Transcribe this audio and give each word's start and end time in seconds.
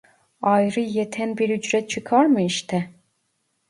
Ayrıyeten 0.41 1.37
bir 1.37 1.49
ücret 1.49 1.89
çıkar 1.89 2.25
mı 2.25 2.41
işte 2.41 2.89